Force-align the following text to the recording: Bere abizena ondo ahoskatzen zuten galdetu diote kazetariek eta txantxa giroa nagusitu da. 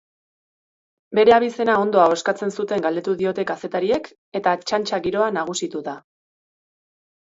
Bere 1.17 1.33
abizena 1.35 1.75
ondo 1.81 2.01
ahoskatzen 2.05 2.55
zuten 2.63 2.85
galdetu 2.87 3.15
diote 3.21 3.45
kazetariek 3.53 4.09
eta 4.41 4.55
txantxa 4.65 5.01
giroa 5.05 5.29
nagusitu 5.41 5.83
da. 5.91 5.95